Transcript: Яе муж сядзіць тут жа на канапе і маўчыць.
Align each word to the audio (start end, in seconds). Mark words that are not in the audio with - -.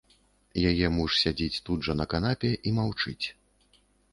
Яе 0.69 0.87
муж 0.95 1.11
сядзіць 1.25 1.61
тут 1.67 1.79
жа 1.89 1.93
на 1.99 2.09
канапе 2.15 2.51
і 2.71 2.75
маўчыць. 2.79 3.25